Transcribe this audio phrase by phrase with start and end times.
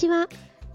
[0.00, 0.28] ちは。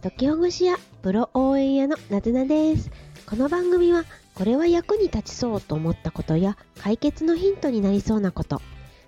[0.03, 2.91] 解きほぐし屋プロ応援屋のなずなです。
[3.25, 4.03] この番組は、
[4.35, 8.61] これは役に立ちそうと思ったことや、解決のヒントになりそうなこと、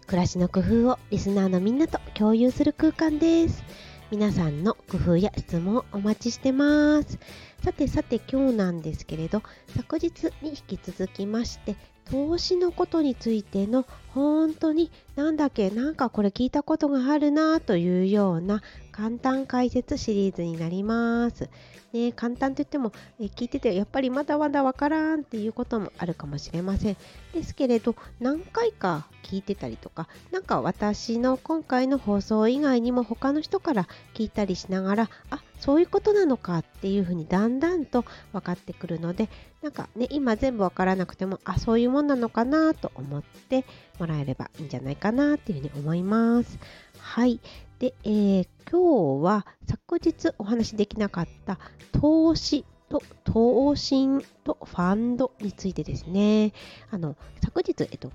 [0.08, 3.64] 暮らしの工夫をリスナーのみんなと共有する空間です。
[4.10, 7.20] 皆さんの工夫や質問をお待ちしてます。
[7.64, 9.44] さてさて今日なんですけれど、
[9.76, 11.76] 昨日に引き続きまして、
[12.10, 18.64] 投資のことについての本当になんだっけなんかこれ聞いたことがあるなというような
[18.98, 21.52] 簡単解説シリーズになります。
[21.94, 26.98] ね、簡単といってもえ聞いててやっぱりまだまだわからんっていうこともあるかもしれません。
[27.32, 39.28] ですけれど何回か聞いてたりとか何か私の今回の放送以外にも他の人から聞いたりしながらあそういうことなのかっていうふうにだんだんと分かってくるので
[39.62, 43.66] なんかね今全部分からなくてもあそういうもんなのかなと思って
[44.00, 46.58] もらえればいいんじゃないかなっていうふうに思います。
[47.00, 47.42] はい。
[47.80, 51.60] で、えー、今日は昨日お話しできなかった
[51.92, 56.54] 投資と投信とファンドについてですね。
[56.92, 58.14] あの、昨日、えっと、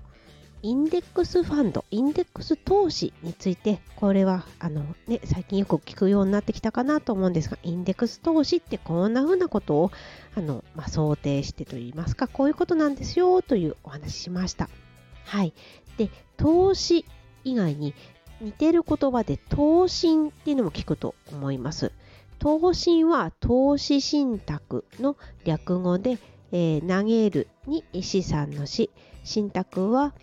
[0.65, 9.91] インデックスファンド、インデックス投資について、これは、あのね、最近よく聞くようになってきたかなと思うんですが、インデックス投資ってこんな風なことを、
[10.35, 14.69] あの、まあ、想定してといいますか、こういうことなんですよというお話ししました。
[15.25, 15.53] はい。
[15.97, 17.03] で、投資
[17.43, 17.93] 以外に
[18.39, 21.91] 似てる言葉で投信っていうのも聞くと思います。
[22.39, 26.19] 投信は投資信託の略語で、
[26.53, 28.89] えー、投げるに資産の死、
[29.25, 30.13] 信託は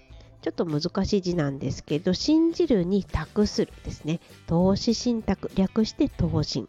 [0.42, 4.20] ちょっと難しい字なんですけど、信じるに託するですね。
[4.46, 6.66] 投資信託、略して投信。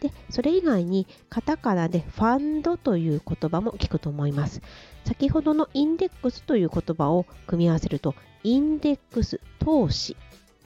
[0.00, 4.60] で、それ以外にカタカナでファンドという言葉も聞くと思います。
[5.04, 10.16] 先ほどのインデックスという言葉を組み合わせると、インデックス投資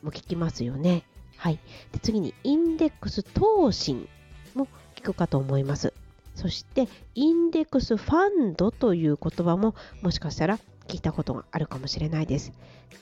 [0.03, 1.05] も聞きますよね。
[1.37, 1.59] はい。
[1.93, 4.09] で次に、インデックス投信
[4.55, 5.93] も聞くかと思います。
[6.35, 12.53] そして、インデックスファンドという言葉ももしかしたら聞いたことがあるかもしれないです。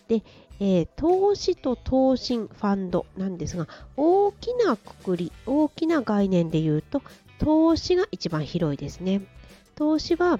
[0.08, 0.22] で、
[0.60, 7.02] えー、投資と投信ファンドなんですが、大きなくくり、大きな概念で言うと、
[7.38, 9.22] 投資が一番広いですね。
[9.74, 10.38] 投資は、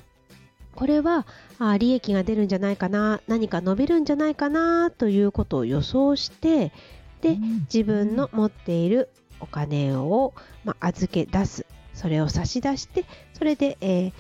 [0.75, 1.27] これは
[1.59, 6.73] あ利益が出るんじゃないかな、何か伸びるんじゃないかなということを予想して、
[7.21, 7.39] で、
[7.73, 9.09] 自分の持っている
[9.41, 10.35] お金を、
[10.65, 11.67] まあ、預け出す。
[11.93, 14.13] それを差し出して、それで、えー、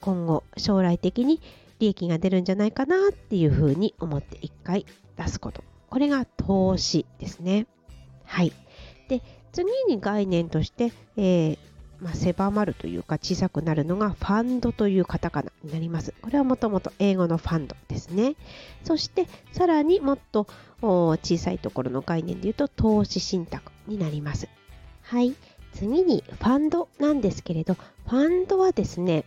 [0.00, 1.40] 今後、将来的に
[1.78, 5.62] 利益が出るんじゃないかなっていうふうに思って一回出すこと。
[5.88, 7.66] これが投資ですね。
[8.24, 8.52] はい。
[9.08, 9.22] で、
[9.52, 11.58] 次に概念として、えー、
[12.00, 16.12] まあ、狭まるというか小さくなるのがファンドというカタカナになります。
[16.20, 18.36] これはもともと英語のファンドですね。
[18.84, 20.46] そしてさらにもっと
[20.82, 24.48] 小さいところの概念で言うと投資信託になります。
[25.02, 25.34] はい。
[25.72, 29.24] 次にファンドなんですけれど、ファンドはですね、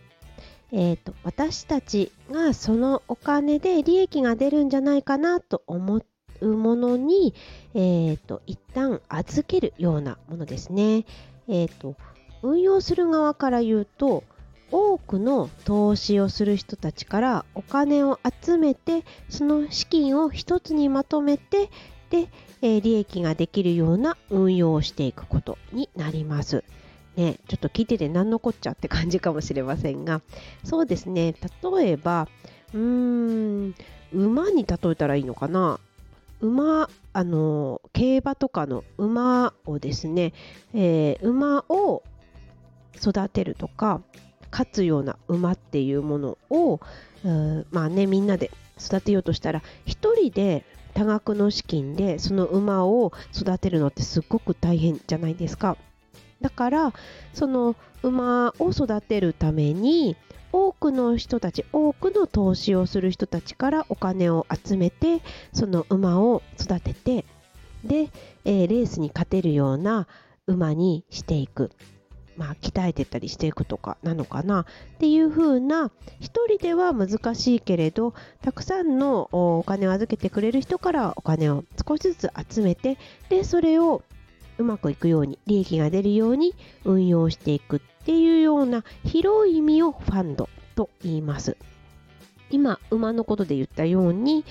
[0.72, 6.00] えーと、私たちがそのお金で利益が出るんじゃないかなと思
[6.40, 7.34] うものに、
[7.74, 11.04] えーと、一旦預けるようなものですね。
[11.48, 11.96] えーと、
[12.42, 14.24] 運用する側から言うと
[14.70, 21.70] 多くの投資をする人たちからお金を集めてその資金を一つにまとめて
[22.10, 22.28] で、
[22.62, 26.64] えー、利益ができるような運用をしていくことになります。
[27.16, 30.22] ね、ちょっと聞いてて何のこっちゃって感じかもしれませんが、
[30.64, 31.34] そうですね、
[31.72, 32.28] 例えば、
[32.72, 33.74] うーん、
[34.12, 35.80] 馬に例えたらいいのかな。
[36.40, 40.32] 馬、あの、競馬とかの馬をですね、
[40.72, 42.02] えー、馬を
[42.96, 44.00] 育てるとか、
[44.50, 46.80] 勝つような馬っていうものを、
[47.70, 48.50] まあね、みんなで
[48.80, 55.76] 育てようとしたら、一人で多額の資金でその馬を育てるのってすっごく大変じゃないですか。
[56.40, 56.92] だから
[57.34, 60.16] その馬を育てるために
[60.52, 65.20] 多くの人たち多くの投資をする人たちからお金を集めて
[65.52, 67.24] その馬を育てて
[67.84, 68.10] で、
[68.44, 70.06] えー、レースに勝てるような
[70.46, 71.70] 馬にしていく。
[72.36, 74.64] まあ、鍛えてったりしていくとかなのかなっ
[74.98, 75.90] ていう風な
[76.20, 82.96] 一人では難しいけれどたくさんのお金を預けてくれる人からお金を少しずつ集めて
[83.28, 84.02] でそれを
[84.60, 86.54] うまくいくように利益が出るように
[86.84, 91.56] 運用していくっていうような広い意味をファンドと言います。
[92.50, 94.44] 今、馬のことで言ったように、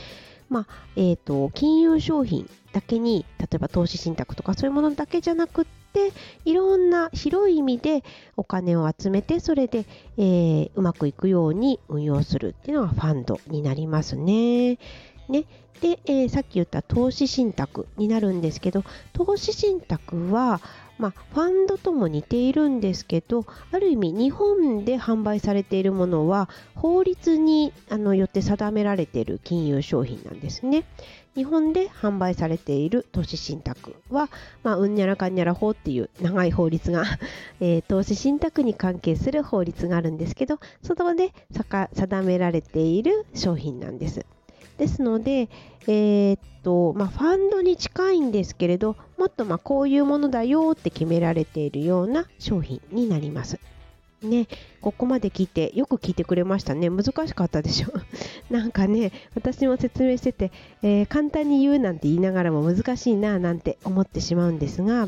[0.49, 6.11] まあ、えっ、ー、と、金融商品だけに、例えば投資信託とかそういうものだけじゃなくって、
[6.43, 8.03] いろんな広い意味で
[8.35, 9.85] お金を集めて、それで、
[10.17, 14.79] えー、うまくいくように運用するっていうのがファンドになりますね。
[15.29, 15.45] ね。
[15.81, 18.83] で、えー、さっき言った投資信託になるんですけど、
[19.13, 20.59] 投資信託は、
[20.99, 30.83] まあ、ファンドとも似ているんですけどある意味日本で販売されているものは法律にあのよって定められている金融商品なんですね。
[31.35, 34.29] 日本で販売されている投資信託は、
[34.61, 37.05] まあ、うんにゃらかんにゃら法っていう長い法律が
[37.61, 41.31] えー、投資信託に関係する法律があるんですけどそこで
[41.93, 44.25] 定められている商品なんです。
[44.79, 45.49] ですので、
[45.87, 53.59] えー、っとまあ、ファンドに近いんですけれどもっとまこういうものだよって決められているような商品になります。
[54.21, 54.47] ね、
[54.81, 57.87] ここまで聞いてよく聞いてくれましたね難しかったでしょ
[58.51, 60.51] なんかね私も説明してて、
[60.83, 65.07] えー、簡単に言うなんて言いながらも難しいななんて思ってしまうんですが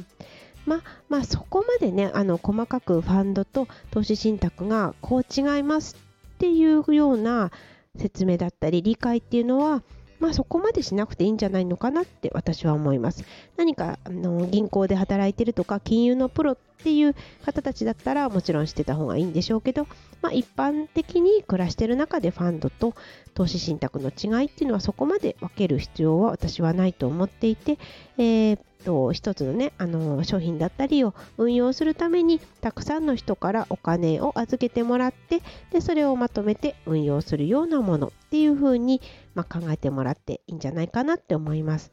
[0.66, 5.98] ままあ、そこまでねあの細かくファンドと投資信託がこう違います
[6.36, 7.52] っていうような
[7.98, 9.84] 説明だったり理解っていうのは
[10.20, 13.26] まあそこまでしなくていいんじゃないのかなって私は思います。
[13.58, 19.88] 何かあの銀行で働いてるとか金融のプロっていう方たちだったらもちろんしてた方がいいんでしょうけど、
[20.22, 22.94] まあ、一般的に暮らしてる中でファンドと
[23.34, 27.78] 投資信託の違いっていうのはそこまで分ける必要は私はないと思っていて、
[28.18, 35.42] えーと一つのねあの商品だったりを運用するためにたくさんの人からお金を預けてもらって
[35.72, 39.02] でそれをまとめて運用するようなものっていうふうに、
[39.36, 41.92] まあ、考えてもらっていいんじゃないかなって思います。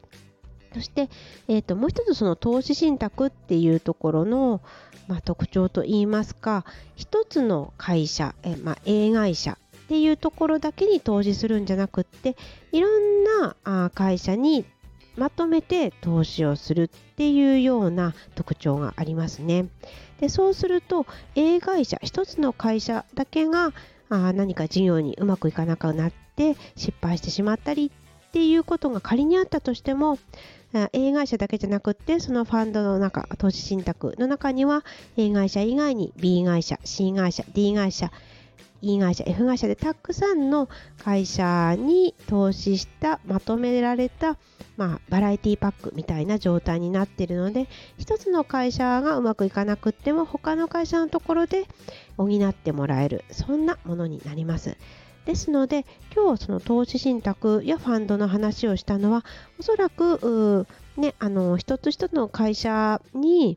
[0.75, 1.09] そして、
[1.49, 4.61] えーと、もう一つその投資信託っていうところの、
[5.07, 12.37] まあ、特徴といいますか一つの会社、えまあ、A 会社っていうところだけに投資するんじゃなくって
[12.73, 14.67] いろんなあ会社に
[15.19, 19.67] まとめて投資をするっていうような特徴がありますね。
[20.21, 23.73] でそうすると A 会社一つの会社だけが
[24.09, 27.93] あ何か事業にうまくいかなくなって失敗してしまったり
[28.29, 30.19] っていうことが仮にあったとしても
[30.93, 34.85] A 会社だけじゃなくってそのファンドの中投資信託の中には
[35.17, 38.11] A 会社以外に B 会社 C 会社 D 会社
[38.81, 40.69] E 会社 F 会社でたくさんの
[41.03, 44.37] 会社に投資したまとめられた、
[44.77, 51.67] まあ、バラエティパックみたいな状態になっているので一つの会社がうまくいかなくっても他の会社のところで
[52.17, 54.77] 補ってもらえるそんなものになります。
[55.25, 55.85] ですので
[56.17, 59.27] 今日その投資信託やファンドの話をしたのは
[59.59, 60.67] おそらく
[60.99, 63.57] ね、あの一つ一つの会社に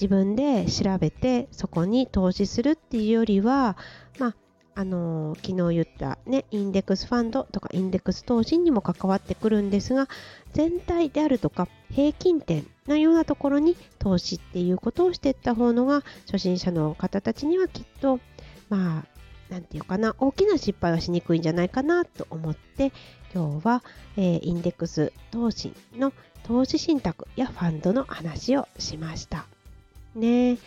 [0.00, 3.76] 自分で調べてそこに投資するっていうよりは、
[4.18, 4.34] まあ
[4.78, 10.06] あのー、昨日言った、ね、インデックスファンドとかインデックス投資にも関わってくるんですが
[10.52, 18.20] 全体であるとか平均点のようなところに投資っていうことをしていった方のが初心者の方たちにはきっと
[18.68, 22.92] まあなんていうかな大きな失敗はしにくいんじゃないかなと思って
[23.34, 23.82] 今日は、
[24.16, 26.12] えー、インデックス投資の
[26.44, 29.46] 投資信託やファンドの話をしました。
[30.18, 30.58] ね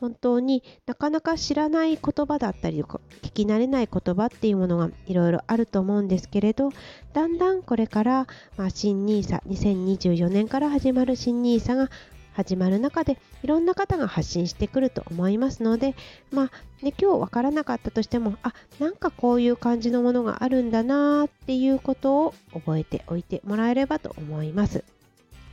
[0.00, 3.00] 本当になかなか知らない言葉だったり聞
[3.32, 6.70] き慣れない言葉っていうものがいろいろあると思うんですけれど
[7.12, 8.26] だんだんこれから、
[8.56, 11.90] まあ、新 NISA 2024年から始まる新 NISA が
[12.38, 15.96] 始まる中でいろんな方が発信してくると思いますので、
[16.30, 24.84] まあね、今日分からなかったとしてもあなんかこういう感じのものがあるんだなっていうことを覚えておいてもらえればと思います。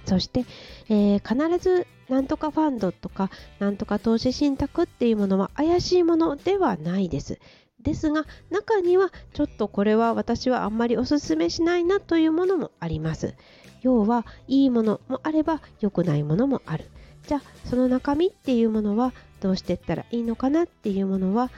[0.05, 0.45] そして、
[0.89, 7.39] えー、必ずなんとかファンドとかなんとか投資信託っていうものは怪しいものではないです。
[7.81, 13.35] ですが中にはちょっとこれは私はあんまりおすすめしないなというものもあります。
[13.81, 16.85] 要はいいものもあれば良くないものもある。
[17.27, 21.51] じゃあその中身っていうものはどうしていったらいいのかなっていうものは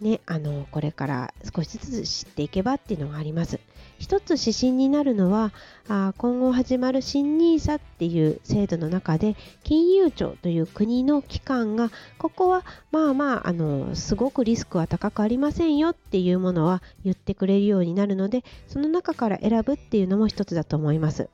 [0.00, 3.60] ね、あのこれから少しずつ知っていけばっていうのがあります。
[3.98, 5.52] 一つ指針になるのは
[5.88, 21.30] あ今後始まる新 NISA っていう制度の中で金融庁という国の機関がここはまあまああのすごくリスクは高くありませんよっていうものは言ってくれるようになるのでその中から選ぶっていうのも一つだと思います。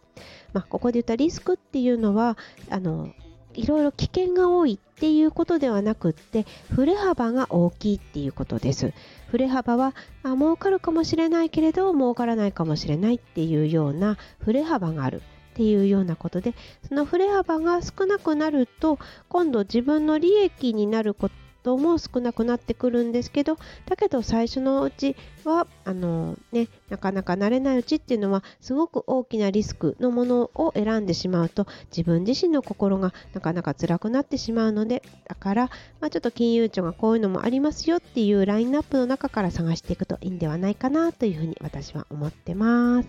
[0.53, 2.37] まあ、ここで言ったリスクっていうのは
[2.71, 3.09] あの
[3.55, 8.93] いろいろ危険が多いっていうことではなくって振れ幅が大きいっていうことです。
[9.31, 16.55] 振れ幅はあ儲かるかもしれないけれど儲からないかもしれないっていうような振れ幅があるっていうようなことで
[16.87, 21.31] その振れ幅が少なくなると今度自分の利益になるこ
[21.63, 35.71] とも少なくなってくるんですけどだけど最初のうちはあの、ね、なかなか慣れないうちっていうのはすごく大きなリスクのものを選んでしまうと自分自身の心がなかなか辛くなってしまうのでだから、
[36.01, 43.09] まあ、ちょっと金融庁がこういうのもありますよっていうラインナップの中から探していくといいんではないかなというふうに私は思ってます。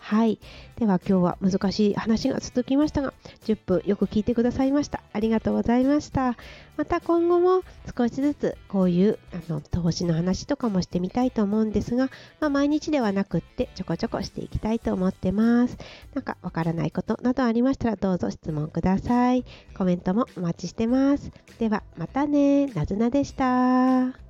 [0.00, 0.38] はい。
[0.76, 3.12] では今日は難しい話が続きましたが、
[3.44, 5.02] 10分よく聞いてくださいました。
[5.12, 6.36] ありがとうございました。
[6.78, 7.62] また今後も
[7.96, 12.10] 少しずつこういうあの投資の話とかもしてみたいと思ううんですが、
[12.40, 15.78] まあ、毎日ではなくってちょこちょこしていきたいと思ってます。
[16.14, 19.44] なんかわからないことなどありましたらどうぞ質問ください。
[19.74, 21.30] コメントもお待ちしてます。
[21.58, 22.66] ではまたね。
[22.66, 24.29] なずなでした。